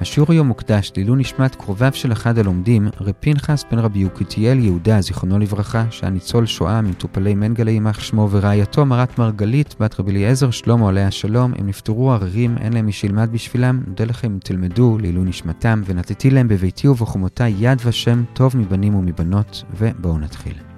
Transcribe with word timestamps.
השיעור 0.00 0.32
היום 0.32 0.48
מוקדש 0.48 0.92
לעילוי 0.96 1.20
נשמת 1.20 1.54
קרוביו 1.54 1.90
של 1.94 2.12
אחד 2.12 2.38
הלומדים, 2.38 2.88
רב 3.00 3.12
פנחס 3.20 3.64
בן 3.70 3.78
רבי 3.78 3.98
יוקתיאל 3.98 4.58
יהודה, 4.58 5.00
זיכרונו 5.00 5.38
לברכה, 5.38 5.84
שהיה 5.90 6.10
ניצול 6.10 6.46
שואה 6.46 6.80
ממטופלי 6.80 7.34
מנגלה 7.34 7.70
יימח 7.70 8.00
שמו, 8.00 8.28
ורעייתו 8.30 8.86
מרת 8.86 9.18
מרגלית, 9.18 9.74
בת 9.80 10.00
רבי 10.00 10.10
אליעזר 10.10 10.50
שלמה 10.50 10.88
עליה 10.88 11.10
שלום, 11.10 11.52
הם 11.58 11.66
נפטרו 11.66 12.12
עררים, 12.12 12.58
אין 12.58 12.72
להם 12.72 12.86
מי 12.86 12.92
שילמד 12.92 13.32
בשבילם, 13.32 13.80
נודה 13.86 14.04
לכם 14.04 14.32
אם 14.32 14.38
תלמדו 14.38 14.98
לעילוי 15.00 15.24
נשמתם, 15.24 15.82
ונתתי 15.86 16.30
להם 16.30 16.48
בביתי 16.48 16.88
ובחומותי 16.88 17.48
יד 17.48 17.78
ושם, 17.84 18.24
טוב 18.32 18.56
מבנים 18.56 18.94
ומבנות, 18.94 19.62
ובואו 19.76 20.18
נתחיל. 20.18 20.73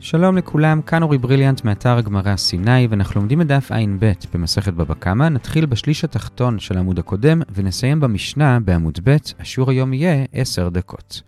שלום 0.00 0.36
לכולם, 0.36 0.82
כאן 0.82 1.02
אורי 1.02 1.18
בריליאנט 1.18 1.64
מאתר 1.64 1.98
הגמרא 1.98 2.36
סיני, 2.36 2.86
ואנחנו 2.86 3.20
לומדים 3.20 3.40
את 3.40 3.46
דף 3.46 3.72
ע"ב 3.72 4.12
במסכת 4.34 4.72
בבא 4.72 4.94
קמא. 4.94 5.28
נתחיל 5.28 5.66
בשליש 5.66 6.04
התחתון 6.04 6.58
של 6.58 6.76
העמוד 6.76 6.98
הקודם, 6.98 7.42
ונסיים 7.54 8.00
במשנה 8.00 8.60
בעמוד 8.60 8.98
ב', 9.04 9.16
השיעור 9.40 9.70
היום 9.70 9.92
יהיה 9.92 10.24
10 10.32 10.68
דקות. 10.68 11.22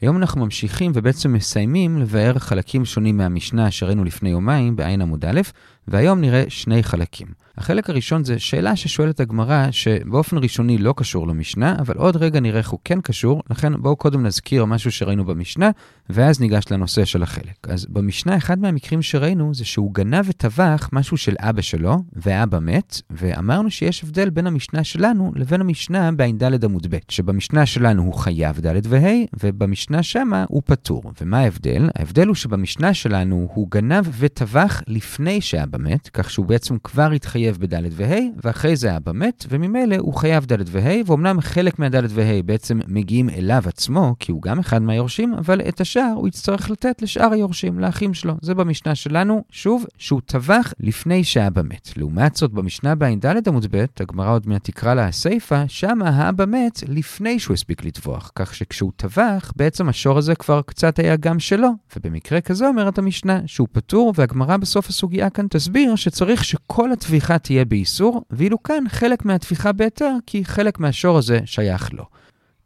היום 0.00 0.16
אנחנו 0.16 0.44
ממשיכים 0.44 0.92
ובעצם 0.94 1.32
מסיימים 1.32 1.98
לבאר 1.98 2.38
חלקים 2.38 2.84
שונים 2.84 3.16
מהמשנה 3.16 3.70
שראינו 3.70 4.04
לפני 4.04 4.30
יומיים 4.30 4.76
בעין 4.76 5.02
עמוד 5.02 5.24
א', 5.24 5.40
והיום 5.88 6.20
נראה 6.20 6.44
שני 6.48 6.82
חלקים. 6.82 7.26
החלק 7.58 7.90
הראשון 7.90 8.24
זה 8.24 8.38
שאלה 8.38 8.76
ששואלת 8.76 9.20
הגמרא, 9.20 9.70
שבאופן 9.70 10.38
ראשוני 10.38 10.78
לא 10.78 10.94
קשור 10.96 11.28
למשנה, 11.28 11.76
אבל 11.78 11.94
עוד 11.96 12.16
רגע 12.16 12.40
נראה 12.40 12.58
איך 12.58 12.70
הוא 12.70 12.80
כן 12.84 13.00
קשור, 13.00 13.42
לכן 13.50 13.72
בואו 13.82 13.96
קודם 13.96 14.26
נזכיר 14.26 14.64
משהו 14.64 14.92
שראינו 14.92 15.24
במשנה, 15.24 15.70
ואז 16.10 16.40
ניגש 16.40 16.64
לנושא 16.70 17.04
של 17.04 17.22
החלק. 17.22 17.68
אז 17.68 17.86
במשנה, 17.86 18.36
אחד 18.36 18.58
מהמקרים 18.58 19.02
שראינו 19.02 19.54
זה 19.54 19.64
שהוא 19.64 19.94
גנב 19.94 20.24
וטבח 20.28 20.88
משהו 20.92 21.16
של 21.16 21.34
אבא 21.38 21.62
שלו, 21.62 21.96
ואבא 22.12 22.58
מת, 22.60 23.00
ואמרנו 23.10 23.70
שיש 23.70 24.04
הבדל 24.04 24.30
בין 24.30 24.46
המשנה 24.46 24.84
שלנו 24.84 25.32
לבין 25.36 25.60
המשנה 25.60 26.12
בע"ד 26.12 26.64
עמוד 26.64 26.86
ב', 26.90 26.98
שבמשנה 27.08 27.66
שלנו 27.66 28.02
הוא 28.02 28.14
חייב 28.14 28.60
ד' 28.60 28.86
וה', 28.86 29.24
ובמשנה 29.42 30.02
שמה 30.02 30.44
הוא 30.48 30.62
פטור. 30.64 31.02
ומה 31.20 31.38
ההבדל? 31.38 31.88
ההבדל 31.98 32.26
הוא 32.26 32.34
שבמשנה 32.34 32.94
שלנו 32.94 33.48
הוא 33.54 33.68
גנב 33.70 34.04
וטבח 34.18 34.82
לפני 34.86 35.40
שאבא 35.40 35.78
מת, 35.78 36.08
כך 36.12 36.30
שהוא 36.30 36.46
בעצם 36.46 36.76
כבר 36.84 37.10
התחייב 37.10 37.41
בד' 37.50 37.82
וה', 37.90 38.20
ואחרי 38.44 38.76
זה 38.76 38.96
אבא 38.96 39.12
מת, 39.12 39.46
וממילא 39.48 39.96
הוא 39.98 40.14
חייב 40.14 40.44
ד' 40.44 40.62
וה', 40.66 41.00
ואומנם 41.06 41.40
חלק 41.40 41.78
מהד' 41.78 42.04
וה' 42.08 42.42
בעצם 42.44 42.80
מגיעים 42.88 43.30
אליו 43.30 43.62
עצמו, 43.66 44.14
כי 44.18 44.32
הוא 44.32 44.42
גם 44.42 44.58
אחד 44.58 44.82
מהיורשים, 44.82 45.34
אבל 45.34 45.60
את 45.60 45.80
השאר 45.80 46.12
הוא 46.16 46.28
יצטרך 46.28 46.70
לתת 46.70 47.02
לשאר 47.02 47.32
היורשים, 47.32 47.78
לאחים 47.78 48.14
שלו. 48.14 48.34
זה 48.42 48.54
במשנה 48.54 48.94
שלנו, 48.94 49.44
שוב, 49.50 49.84
שהוא 49.98 50.20
טבח 50.26 50.72
לפני 50.80 51.24
שאבא 51.24 51.62
מת. 51.62 51.90
לעומת 51.96 52.36
זאת, 52.36 52.52
במשנה 52.52 52.94
בע"ד 52.94 53.48
עמוד 53.48 53.66
ב', 53.70 53.84
הגמרא 54.00 54.32
עוד 54.32 54.48
מעט 54.48 54.64
תקרא 54.64 54.94
לה 54.94 55.06
הסיפא, 55.06 55.64
שמה 55.68 56.08
האבא 56.08 56.44
מת 56.46 56.82
לפני 56.88 57.38
שהוא 57.38 57.54
הספיק 57.54 57.84
לטבוח, 57.84 58.30
כך 58.34 58.54
שכשהוא 58.54 58.92
טבח, 58.96 59.52
בעצם 59.56 59.88
השור 59.88 60.18
הזה 60.18 60.34
כבר 60.34 60.62
קצת 60.66 60.98
היה 60.98 61.16
גם 61.16 61.38
שלו. 61.38 61.68
ובמקרה 61.96 62.40
כזה 62.40 62.68
אומרת 62.68 62.98
המשנה, 62.98 63.40
שהוא 63.46 63.68
פטור, 63.72 64.12
והגמרא 64.16 64.56
בסוף 64.56 64.88
הסוגיה 64.88 65.30
כאן 65.30 65.46
תסביר 65.50 65.96
שצריך 65.96 66.44
שכל 66.44 66.92
הטביחה 66.92 67.31
תהיה 67.38 67.64
באיסור, 67.64 68.22
ואילו 68.30 68.62
כאן 68.62 68.84
חלק 68.88 69.24
מהטביחה 69.24 69.72
בהיתר, 69.72 70.14
כי 70.26 70.44
חלק 70.44 70.80
מהשור 70.80 71.18
הזה 71.18 71.40
שייך 71.44 71.92
לו. 71.92 72.04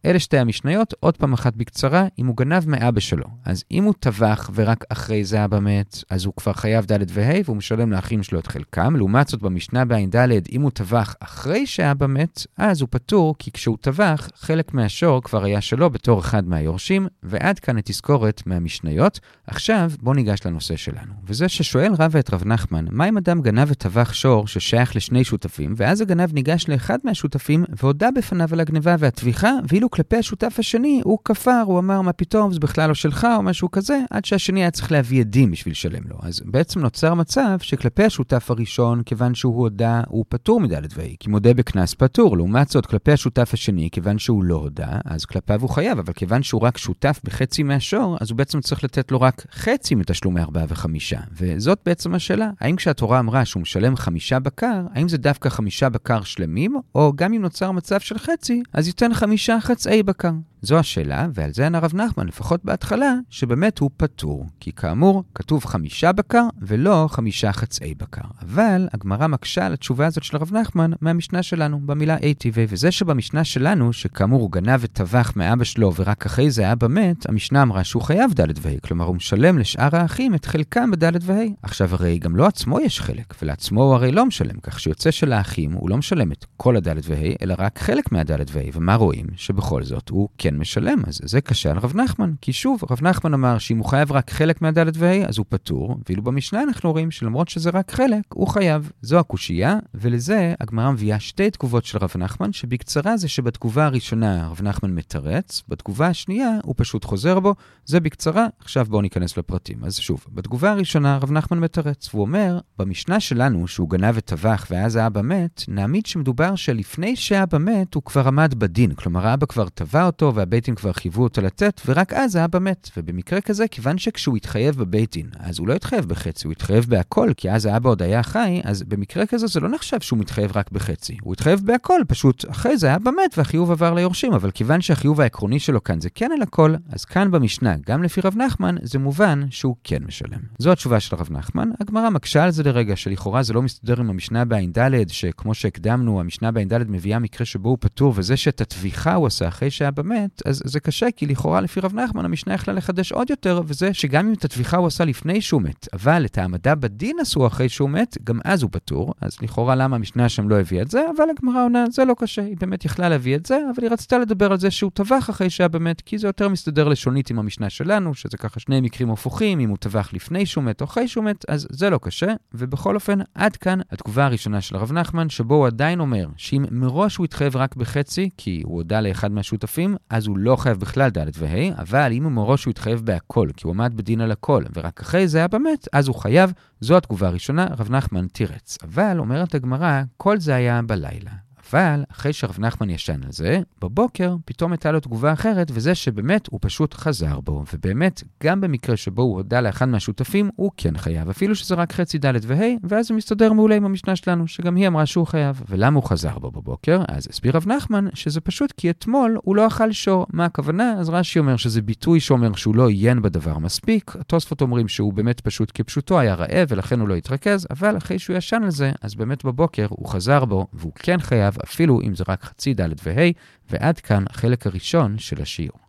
אלה 0.07 0.19
שתי 0.19 0.39
המשניות, 0.39 0.95
עוד 1.01 1.17
פעם 1.17 1.33
אחת 1.33 1.57
בקצרה, 1.57 2.07
אם 2.19 2.27
הוא 2.27 2.37
גנב 2.37 2.69
מאבא 2.69 3.01
שלו. 3.01 3.25
אז 3.45 3.65
אם 3.71 3.85
הוא 3.85 3.95
טבח 4.01 4.51
ורק 4.55 4.85
אחרי 4.89 5.25
זה 5.25 5.45
אבא 5.45 5.61
מת, 5.61 6.05
אז 6.11 6.25
הוא 6.25 6.35
כבר 6.37 6.53
חייב 6.53 6.85
ד' 6.93 7.05
וה' 7.09 7.41
והוא 7.45 7.57
משלם 7.57 7.93
לאחים 7.93 8.23
שלו 8.23 8.39
את 8.39 8.47
חלקם. 8.47 8.97
לעומת 8.97 9.29
זאת, 9.29 9.43
במשנה 9.43 9.85
בע"ד, 9.85 10.17
אם 10.53 10.63
הוא 10.63 10.71
טבח 10.71 11.15
אחרי 11.21 11.67
שאבא 11.67 12.07
מת, 12.07 12.47
אז 12.57 12.81
הוא 12.81 12.89
פטור, 12.91 13.35
כי 13.39 13.51
כשהוא 13.51 13.77
טבח, 13.81 14.29
חלק 14.37 14.75
מהשור 14.75 15.23
כבר 15.23 15.45
היה 15.45 15.61
שלו 15.61 15.91
בתור 15.91 16.21
אחד 16.21 16.49
מהיורשים, 16.49 17.07
ועד 17.23 17.59
כאן 17.59 17.79
התזכורת 17.79 18.43
מהמשניות. 18.47 19.21
עכשיו, 19.47 19.91
בואו 20.01 20.15
ניגש 20.15 20.41
לנושא 20.47 20.77
שלנו. 20.77 21.13
וזה 21.25 21.49
ששואל 21.49 21.93
רבא 21.99 22.19
את 22.19 22.35
רב 22.35 22.43
נחמן, 22.47 22.85
מה 22.91 23.09
אם 23.09 23.17
אדם 23.17 23.43
גנב 23.43 23.69
וטבח 23.71 24.13
שור 24.13 24.47
ששייך 24.47 24.97
לשני 24.97 25.25
שותפים, 25.25 25.75
ואז 25.77 26.01
הגנב 26.01 26.33
ניגש 26.33 26.69
לאחד 26.69 26.99
מהשותפים 27.05 27.65
והודה 27.83 28.09
בפניו 28.17 28.49
על 28.53 28.61
הגניבה 28.61 28.97
והטביחה, 28.99 29.51
ואילו 29.69 29.91
כלפי 29.97 30.17
השותף 30.17 30.57
השני 30.59 31.01
הוא 31.05 31.19
כפר, 31.25 31.63
הוא 31.67 31.79
אמר, 31.79 32.01
מה 32.01 32.13
פתאום, 32.13 32.53
זה 32.53 32.59
בכלל 32.61 32.89
לא 32.89 32.95
שלך, 32.95 33.27
או 33.37 33.43
משהו 33.43 33.71
כזה, 33.71 34.01
עד 34.11 34.25
שהשני 34.25 34.61
היה 34.61 34.71
צריך 34.71 34.93
להביא 34.93 35.21
עדים 35.21 35.51
בשביל 35.51 35.73
לשלם 35.73 36.03
לו. 36.09 36.17
אז 36.23 36.41
בעצם 36.45 36.81
נוצר 36.81 37.15
מצב 37.15 37.59
שכלפי 37.61 38.05
השותף 38.05 38.51
הראשון, 38.51 39.03
כיוון 39.03 39.35
שהוא 39.35 39.61
הודה, 39.61 40.03
הוא 40.09 40.25
פטור 40.29 40.61
מדלת 40.61 40.91
וה', 40.97 41.17
כי 41.21 41.31
מודה 41.31 41.55
בקנס 41.55 41.95
פטור. 41.95 42.37
לעומת 42.37 42.69
זאת, 42.69 42.87
כלפי 42.87 43.13
השותף 43.13 43.51
השני, 43.53 43.89
כיוון 43.93 44.19
שהוא 44.19 44.45
לא 44.45 44.55
הודה, 44.55 44.89
אז 45.05 45.25
כלפיו 45.25 45.61
הוא 45.61 45.71
חייב, 45.71 45.99
אבל 45.99 46.13
כיוון 46.13 46.43
שהוא 46.43 46.63
רק 46.63 46.79
שותף 46.79 47.21
בחצי 47.25 47.63
מהשור, 47.63 48.17
אז 48.21 48.31
הוא 48.31 48.39
בעצם 48.39 48.61
צריך 48.61 48.85
לתת 48.85 49.11
לו 49.11 49.21
רק 49.21 49.47
חצי 49.53 49.95
מתשלומי 49.95 50.41
ארבעה 50.41 50.65
וחמישה. 50.69 51.21
וזאת 51.33 51.79
בעצם 51.87 52.15
השאלה, 52.15 52.51
האם 52.61 52.77
כשהתורה 52.77 53.19
אמרה 53.19 53.45
שהוא 53.45 53.61
משלם 53.61 53.97
חמישה 53.97 54.39
בקר, 54.39 54.83
האם 54.95 55.09
זה 55.09 55.19
דווקא 55.19 55.49
חמישה 55.49 55.89
בקר 55.89 56.23
שלמים, 56.23 56.77
או 56.95 57.13
גם 57.17 57.33
אם 57.33 57.43
נוצר 57.43 57.71
מצב 57.71 58.01
של 58.01 58.19
חצי, 58.19 58.63
אז 58.73 58.87
ייתן 58.87 59.15
חמישה 59.15 59.61
חצאי 59.77 60.03
בקר. 60.03 60.31
זו 60.67 60.79
השאלה, 60.79 61.27
ועל 61.35 61.53
זה 61.53 61.67
ענה 61.67 61.79
רב 61.79 61.95
נחמן, 61.95 62.27
לפחות 62.27 62.65
בהתחלה, 62.65 63.15
שבאמת 63.31 63.79
הוא 63.79 63.91
פטור. 63.97 64.47
כי 64.61 64.73
כאמור, 64.73 65.25
כתוב 65.35 65.65
חמישה 65.65 66.13
בקר 66.13 66.43
ולא 66.63 67.07
חמישה 67.11 67.53
חצאי 67.53 67.95
בקר. 67.95 68.29
אבל 68.43 68.89
הגמרא 68.95 69.27
מקשה 69.27 69.67
על 69.67 69.73
התשובה 69.73 70.07
הזאת 70.07 70.23
של 70.23 70.37
רב 70.37 70.57
נחמן 70.57 70.91
מהמשנה 71.01 71.43
שלנו, 71.43 71.81
במילה 71.87 72.17
ATV, 72.17 72.57
וזה 72.69 72.91
שבמשנה 72.91 73.45
שלנו, 73.45 73.93
שכאמור 73.93 74.41
הוא 74.41 74.53
גנב 74.53 74.81
וטבח 74.83 75.33
מאבא 75.37 75.65
שלו 75.65 75.95
ורק 75.95 76.27
אחרי 76.27 76.51
זה 76.51 76.73
אבא 76.73 76.89
מת, 76.89 77.29
המשנה 77.29 77.63
אמרה 77.63 77.85
שהוא 77.85 78.03
חייב 78.03 78.33
ד' 78.41 78.53
וה', 78.63 78.81
כלומר 78.83 79.05
הוא 79.05 79.17
משלם 79.17 79.59
לשאר 79.59 79.97
האחים 79.97 80.35
את 80.35 80.45
חלקם 80.45 80.91
בד' 80.91 81.19
וה'. 81.23 81.45
עכשיו 81.63 81.95
הרי 81.95 82.19
גם 82.19 82.37
לא 82.37 82.47
עצמו 82.47 82.81
יש 82.81 83.01
חלק, 83.01 83.35
ולעצמו 83.43 83.83
הוא 83.83 83.95
הרי 83.95 84.13
לא 84.13 84.27
משלם, 84.27 84.61
כך 84.63 84.81
שיוצא 84.81 85.11
שלאחים 85.11 85.73
הוא 85.73 85.91
לא 85.91 85.97
משלם 85.97 86.33
את 86.33 86.45
כל 86.57 86.77
הד' 86.77 86.99
וה', 87.05 87.35
אלא 87.43 87.55
רק 87.59 87.79
חלק 87.79 88.13
מהד' 88.13 88.51
וה', 88.53 88.63
ומה 88.73 88.95
רואים? 88.95 89.27
שבכל 89.37 89.83
זאת 89.83 90.09
הוא 90.09 90.29
כן 90.39 90.56
משלם, 90.57 91.03
אז 91.07 91.21
זה 91.25 91.41
קשה 91.41 91.71
על 91.71 91.79
רב 91.79 91.97
נחמן. 91.97 92.33
כי 92.41 92.53
שוב, 92.53 92.81
רב 92.91 92.99
נחמן 93.03 93.35
אמר 93.35 93.59
שאם 93.59 93.79
הוא 93.79 93.87
חייב 93.87 94.13
רק 94.13 94.31
חלק 94.31 94.63
מהד' 94.63 94.97
וה', 94.97 95.29
אז 95.29 95.39
הוא 95.39 95.47
פטור, 95.49 95.99
ואילו 96.09 96.23
במשנה 96.23 96.63
אנחנו 96.63 96.93
רואים 96.93 97.11
שלמרות 97.11 97.49
שזה 97.49 97.71
רק 97.71 97.91
חלק, 97.91 98.25
הוא 98.35 98.49
חייב. 98.49 98.91
זו 99.03 99.19
הקושייה, 99.19 99.79
ולזה 99.95 100.55
הגמרא 100.61 100.91
מביאה 100.91 101.21
שתי 101.21 101.51
תגובות 101.51 101.85
של 101.85 101.99
רב 101.99 102.13
נחמן, 102.19 102.53
שבקצרה 102.53 103.17
זה 103.17 103.29
שבתגובה 103.29 103.85
הראשונה 103.85 104.49
רב 104.49 104.63
נחמן 104.63 104.91
מתרץ, 104.95 105.63
בתגובה 105.69 106.07
השנייה 106.07 106.51
הוא 106.63 106.75
פשוט 106.79 107.05
חוזר 107.05 107.41
בו, 107.41 107.55
זה 107.85 108.01
בקצרה, 108.01 108.47
עכשיו 108.61 108.87
בואו 108.89 109.03
ניכנס 109.03 109.37
לפרטים. 109.37 109.85
אז 109.85 109.97
שוב, 109.97 110.25
בתגובה 110.33 110.71
הראשונה 110.71 111.17
רב 111.17 111.33
נחמן 111.33 111.59
מתרץ, 111.59 112.09
והוא 112.15 112.23
אומר, 112.23 112.59
במשנה 112.79 113.21
שלנו, 113.21 113.69
שהוא 113.69 113.91
גנב 113.91 114.15
וטבח 114.15 114.67
ואז 114.71 114.97
האבא 114.97 115.23
מת, 115.23 115.63
נעמיד 115.69 116.07
שמדובר 116.07 116.55
שלפני 116.55 117.17
שהאבא 117.17 117.59
מת, 117.59 117.95
הוא 117.95 118.03
כבר 118.03 118.29
עמד 118.29 118.55
בדין, 118.55 118.95
כלומר 118.95 119.27
האבא 119.27 119.47
כבר 119.47 119.69
תבע 119.75 120.07
אותו 120.07 120.35
והבית 120.47 120.65
דין 120.65 120.75
כבר 120.75 120.93
חייבו 120.93 121.23
אותו 121.23 121.43
לתת, 121.43 121.81
ורק 121.87 122.13
אז 122.13 122.37
האבא 122.37 122.59
מת. 122.59 122.91
ובמקרה 122.97 123.41
כזה, 123.41 123.69
כיוון 123.69 123.99
שכשהוא 123.99 124.37
התחייב 124.37 124.77
בבית 124.77 125.13
דין, 125.13 125.27
אז 125.39 125.59
הוא 125.59 125.69
לא 125.69 125.75
התחייב 125.75 126.05
בחצי, 126.05 126.47
הוא 126.47 126.53
התחייב 126.53 126.85
בהכל, 126.89 127.31
כי 127.37 127.51
אז 127.51 127.67
האבא 127.67 127.91
עוד 127.91 128.03
היה 128.03 128.23
חי, 128.23 128.61
אז 128.65 128.83
במקרה 128.83 129.27
כזה 129.27 129.47
זה 129.47 129.61
לא 129.61 129.69
נחשב 129.69 130.01
שהוא 130.01 130.19
מתחייב 130.19 130.57
רק 130.57 130.71
בחצי. 130.73 131.17
הוא 131.23 131.33
התחייב 131.33 131.61
בהכל, 131.65 132.01
פשוט 132.09 132.51
אחרי 132.51 132.79
זה 132.79 132.93
האבא 132.93 133.11
מת 133.11 133.39
והחיוב 133.39 133.71
עבר 133.71 133.95
ליורשים, 133.95 134.33
אבל 134.33 134.51
כיוון 134.51 134.81
שהחיוב 134.81 135.21
העקרוני 135.21 135.59
שלו 135.59 135.85
כאן 135.85 136.01
זה 136.01 136.11
כן 136.11 136.31
על 136.37 136.43
הכל, 136.43 136.75
אז 136.93 137.05
כאן 137.05 137.31
במשנה, 137.31 137.75
גם 137.87 138.03
לפי 138.03 138.21
רב 138.21 138.37
נחמן, 138.37 138.75
זה 138.83 138.99
מובן 138.99 139.41
שהוא 139.51 139.77
כן 139.85 140.05
משלם. 140.07 140.41
זו 140.59 140.73
התשובה 140.73 141.01
של 141.01 141.17
רב 141.17 141.29
נחמן. 141.31 141.71
הגמרא 141.81 142.11
מקשה 142.11 142.45
על 142.45 142.51
זה 142.51 142.63
לרגע, 142.63 142.97
שלכאורה 142.97 143.43
זה 143.43 143.53
לא 143.53 143.63
מסתדר 143.63 144.01
עם 144.01 144.11
המשנה 144.11 144.45
בע"ד, 144.45 145.09
שכמו 145.09 145.55
שהקדמנו, 145.55 146.21
המשנה 146.21 146.53
בע"ד 146.53 146.91
מביאה 146.91 147.19
מקרה 147.19 147.47
שבו 147.47 147.69
הוא 147.69 147.79
פטור, 147.81 148.13
וזה 148.17 148.37
שאת 148.37 148.61
הטביחה 148.61 149.15
הוא 149.15 149.27
עשה 149.27 149.49
אחרי 149.49 149.71
שהאבא 149.71 150.03
מת, 150.03 150.26
אז 150.45 150.63
זה 150.65 150.81
קשה, 150.81 151.07
כי 151.17 151.27
לכאורה 151.27 151.61
לפי 151.61 151.81
רב 151.81 151.95
נחמן 151.95 152.25
המשנה 152.25 152.55
יכלה 152.55 152.75
לחדש 152.75 153.13
עוד 153.13 153.31
יותר, 153.31 153.61
וזה 153.67 153.95
שגם 153.95 154.27
אם 154.27 154.33
את 154.33 154.45
הטביחה 154.45 154.77
הוא 154.77 154.87
עשה 154.87 155.05
לפני 155.05 155.41
שהוא 155.41 155.63
מת, 155.63 155.89
אבל 155.93 156.25
את 156.25 156.39
העמדה 156.39 156.75
בדין 156.75 157.17
עשו 157.21 157.47
אחרי 157.47 157.69
שהוא 157.69 157.91
מת, 157.91 158.17
גם 158.25 158.41
אז 158.45 158.63
הוא 158.63 158.71
פטור. 158.73 159.15
אז 159.21 159.37
לכאורה 159.43 159.75
למה 159.75 159.97
המשנה 159.97 160.29
שם 160.29 160.49
לא 160.49 160.61
הביאה 160.61 160.83
את 160.83 160.91
זה, 160.91 161.03
אבל 161.17 161.25
הגמרא 161.31 161.65
עונה, 161.65 161.85
זה 161.91 162.05
לא 162.05 162.15
קשה, 162.19 162.43
היא 162.43 162.57
באמת 162.61 162.85
יכלה 162.85 163.09
להביא 163.09 163.37
את 163.37 163.47
זה, 163.47 163.59
אבל 163.75 163.83
היא 163.83 163.91
רצתה 163.91 164.19
לדבר 164.19 164.53
על 164.53 164.59
זה 164.59 164.71
שהוא 164.71 164.91
טבח 164.95 165.31
אחרי 165.31 165.51
שהיה 165.51 165.69
באמת, 165.69 166.01
כי 166.01 166.19
זה 166.19 166.27
יותר 166.27 166.49
מסתדר 166.49 166.89
לשונית 166.89 167.31
עם 167.31 167.39
המשנה 167.39 167.71
שלנו, 167.71 168.15
שזה 168.15 168.37
ככה 168.37 168.61
שני 168.61 168.81
מקרים 168.81 169.11
הפוכים, 169.11 169.61
אם 169.61 169.69
הוא 169.69 169.77
טבח 169.77 170.11
לפני 170.13 170.47
שהוא 170.47 170.65
מת 170.65 170.81
או 170.81 170.87
אחרי 170.87 171.09
שהוא 171.09 171.25
מת, 171.25 171.45
אז 171.49 171.67
זה 171.71 171.91
לא 171.91 171.99
קשה. 172.03 172.33
ובכל 172.55 172.95
אופן, 172.95 173.19
עד 173.35 173.57
כאן 173.57 173.79
התגובה 173.93 174.25
הראשונה 174.25 174.61
של 174.61 174.77
הרב 174.77 174.93
נחמן, 174.93 175.29
שבו 175.29 175.55
הוא 175.55 175.67
עדיין 175.67 176.01
אומר 176.01 176.27
שאם 176.37 176.65
מראש 176.71 177.17
הוא 177.17 177.25
התחייב 177.25 177.57
רק 177.57 177.77
בחצי, 177.77 178.31
כי 178.37 178.63
הוא 178.65 178.77
הודה 178.77 179.01
לאחד 179.01 179.33
מהשותפים, 179.33 179.97
אז 180.17 180.27
הוא 180.27 180.39
לא 180.39 180.57
חייב 180.57 180.81
בכלל 180.81 181.09
ד' 181.09 181.31
וה', 181.39 181.79
אבל 181.79 182.13
אם 182.13 182.25
הוא 182.25 182.33
מראש 182.33 182.65
הוא 182.65 182.71
התחייב 182.71 183.01
בהכל, 183.01 183.49
כי 183.57 183.67
הוא 183.67 183.75
עמד 183.75 183.93
בדין 183.97 184.21
על 184.21 184.33
הכל, 184.33 184.65
ורק 184.75 185.01
אחרי 185.01 185.29
זה 185.29 185.39
היה 185.39 185.49
באמת, 185.49 185.89
אז 185.93 186.09
הוא 186.09 186.17
חייב. 186.17 186.53
זו 186.81 186.97
התגובה 186.97 187.27
הראשונה, 187.27 187.67
רב 187.79 187.91
נחמן 187.91 188.27
תירץ. 188.27 188.79
אבל, 188.83 189.19
אומרת 189.19 189.55
הגמרא, 189.55 190.03
כל 190.17 190.39
זה 190.39 190.55
היה 190.55 190.83
בלילה. 190.83 191.46
אבל 191.73 192.03
אחרי 192.13 192.33
שרב 192.33 192.57
נחמן 192.59 192.91
ישן 192.91 193.23
על 193.25 193.33
זה, 193.33 193.61
בבוקר 193.83 194.37
פתאום 194.45 194.73
הייתה 194.73 194.93
לו 194.93 195.01
תגובה 195.01 195.33
אחרת, 195.33 195.71
וזה 195.75 195.95
שבאמת 195.95 196.49
הוא 196.51 196.61
פשוט 196.63 196.95
חזר 196.95 197.41
בו. 197.41 197.65
ובאמת, 197.75 198.23
גם 198.43 198.61
במקרה 198.61 198.97
שבו 198.97 199.23
הוא 199.23 199.37
הודה 199.37 199.61
לאחד 199.61 199.89
מהשותפים, 199.89 200.51
הוא 200.57 200.71
כן 200.77 200.99
חייב, 200.99 201.29
אפילו 201.29 201.55
שזה 201.55 201.75
רק 201.75 201.93
חצי 201.93 202.19
ד' 202.19 202.35
וה', 202.47 202.75
ואז 202.85 203.07
זה 203.07 203.15
מסתדר 203.15 203.53
מעולה 203.53 203.77
עם 203.77 203.85
המשנה 203.85 204.17
שלנו, 204.17 204.49
שגם 204.49 204.77
היא 204.77 204.89
אמרה 204.89 205.07
שהוא 205.07 205.27
חייב. 205.27 205.63
ולמה 205.69 205.97
הוא 205.97 206.05
חזר 206.05 206.39
בו 206.39 206.51
בבוקר? 206.51 207.03
אז 207.09 207.27
הסביר 207.31 207.57
רב 207.57 207.69
נחמן 207.69 208.07
שזה 208.15 208.41
פשוט 208.41 208.73
כי 208.77 208.91
אתמול 208.91 209.39
הוא 209.43 209.57
לא 209.57 209.67
אכל 209.67 209.93
שור. 209.93 210.27
מה 210.33 210.45
הכוונה? 210.45 210.93
אז 210.93 211.09
רש"י 211.09 211.39
אומר 211.39 211.57
שזה 211.57 211.83
ביטוי 211.83 212.21
שאומר 212.21 212.55
שהוא 212.55 212.77
לא 212.77 212.89
עיין 212.89 213.23
בדבר 213.23 213.59
מספיק. 213.59 214.17
התוספות 214.21 214.61
אומרים 214.61 214.89
שהוא 214.89 215.13
באמת 215.13 215.41
פשוט 215.41 215.73
כפשוטו 215.75 216.19
היה 216.21 216.35
רעב 216.35 216.67
ולכן 216.69 217.01
הוא 217.01 217.09
לא 217.09 217.15
התרכז, 217.15 217.67
אבל 217.71 217.97
אחרי 217.97 218.19
שהוא 218.19 218.37
ישן 218.37 218.61
על 218.65 218.71
זה, 218.71 218.93
אז 219.03 219.15
באמת 219.15 219.45
בבוקר 219.45 219.87
הוא 219.91 220.09
חזר 220.09 220.45
בו, 220.45 220.67
והוא 220.73 220.93
כן 220.95 221.21
חייב, 221.21 221.56
אפילו 221.65 222.01
אם 222.01 222.15
זה 222.15 222.25
רק 222.29 222.45
חצי 222.45 222.75
ד' 222.75 222.89
וה', 223.03 223.31
ועד 223.71 224.01
כאן 224.01 224.25
החלק 224.31 224.67
הראשון 224.67 225.19
של 225.19 225.43
השיעור. 225.43 225.87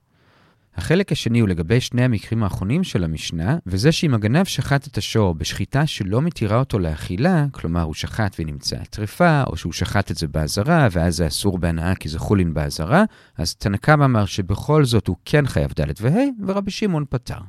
החלק 0.78 1.12
השני 1.12 1.40
הוא 1.40 1.50
לגבי 1.50 1.82
שני 1.82 2.04
המקרים 2.04 2.44
האחרונים 2.44 2.84
של 2.84 3.04
המשנה, 3.04 3.58
וזה 3.66 3.92
שאם 3.92 4.14
הגנב 4.14 4.46
שחט 4.46 4.88
את 4.88 4.98
השור 4.98 5.36
בשחיטה 5.36 5.88
שלא 5.88 6.22
מתירה 6.22 6.60
אותו 6.60 6.80
לאכילה, 6.80 7.46
כלומר 7.52 7.82
הוא 7.82 7.94
שחט 7.94 8.36
ונמצאה 8.40 8.86
טרפה, 8.86 9.44
או 9.48 9.58
שהוא 9.58 9.74
שחט 9.74 10.12
את 10.12 10.18
זה 10.18 10.28
באזהרה, 10.28 10.88
ואז 10.92 11.16
זה 11.16 11.28
אסור 11.28 11.58
בהנאה 11.58 11.96
כי 11.96 12.10
זה 12.10 12.20
חולין 12.20 12.54
באזהרה, 12.54 13.04
אז 13.38 13.56
תנקם 13.56 14.02
אמר 14.02 14.26
שבכל 14.26 14.86
זאת 14.86 15.08
הוא 15.08 15.16
כן 15.26 15.48
חייב 15.48 15.72
ד' 15.80 16.02
וה', 16.02 16.46
ורבי 16.48 16.72
שמעון 16.72 17.06
פטר. 17.10 17.40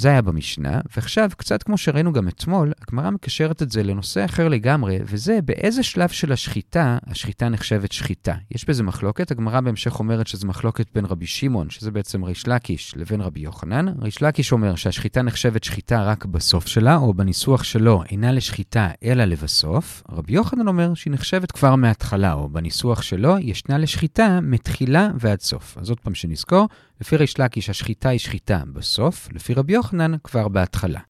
זה 0.00 0.08
היה 0.08 0.22
במשנה, 0.22 0.80
ועכשיו, 0.96 1.30
קצת 1.36 1.62
כמו 1.62 1.78
שראינו 1.78 2.12
גם 2.12 2.28
אתמול, 2.28 2.72
הגמרא 2.82 3.10
מקשרת 3.10 3.62
את 3.62 3.70
זה 3.70 3.82
לנושא 3.82 4.24
אחר 4.24 4.48
לגמרי, 4.48 4.98
וזה 5.04 5.38
באיזה 5.44 5.82
שלב 5.82 6.08
של 6.08 6.32
השחיטה, 6.32 6.98
השחיטה 7.06 7.48
נחשבת 7.48 7.92
שחיטה. 7.92 8.34
יש 8.50 8.64
בזה 8.64 8.82
מחלוקת, 8.82 9.30
הגמרא 9.30 9.60
בהמשך 9.60 9.98
אומרת 9.98 10.26
שזו 10.26 10.46
מחלוקת 10.46 10.86
בין 10.94 11.04
רבי 11.04 11.26
שמעון, 11.26 11.70
שזה 11.70 11.90
בעצם 11.90 12.24
ריש 12.24 12.48
לקיש, 12.48 12.96
לבין 12.96 13.20
רבי 13.20 13.40
יוחנן. 13.40 13.88
ריש 14.02 14.22
לקיש 14.22 14.52
אומר 14.52 14.74
שהשחיטה 14.74 15.22
נחשבת 15.22 15.64
שחיטה 15.64 16.04
רק 16.04 16.24
בסוף 16.24 16.66
שלה, 16.66 16.96
או 16.96 17.14
בניסוח 17.14 17.62
שלו 17.62 18.02
אינה 18.10 18.32
לשחיטה 18.32 18.90
אלא 19.04 19.24
לבסוף. 19.24 20.02
רבי 20.12 20.32
יוחנן 20.32 20.68
אומר 20.68 20.94
שהיא 20.94 21.12
נחשבת 21.12 21.52
כבר 21.52 21.74
מההתחלה, 21.76 22.32
או 22.32 22.48
בניסוח 22.48 23.02
שלו 23.02 23.38
ישנה 23.38 23.78
לשחיטה 23.78 24.40
מתחילה 24.42 25.08
ועד 25.18 25.40
סוף. 25.40 25.78
אז 25.78 25.88
עוד 25.88 26.00
פעם 26.00 26.14
שנזכור, 26.14 26.68
לפי 27.00 27.16
ריש 27.16 27.40
לקיש 27.40 27.70
השחיטה 27.70 28.08
היא 28.08 28.18
שחיטה 28.18 28.62
בסוף, 28.72 29.28
לפי 29.32 29.54
רבי 29.54 29.72
יוחנן 29.72 30.12
כבר 30.24 30.48
בהתחלה. 30.48 31.00